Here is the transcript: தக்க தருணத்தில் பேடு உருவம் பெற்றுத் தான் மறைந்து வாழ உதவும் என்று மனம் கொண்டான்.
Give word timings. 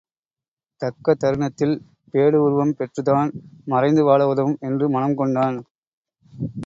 தக்க 0.81 1.13
தருணத்தில் 1.13 1.75
பேடு 2.11 2.37
உருவம் 2.37 2.73
பெற்றுத் 2.75 3.05
தான் 3.05 3.29
மறைந்து 3.65 4.03
வாழ 4.03 4.21
உதவும் 4.27 4.57
என்று 4.61 4.87
மனம் 4.89 5.15
கொண்டான். 5.15 5.59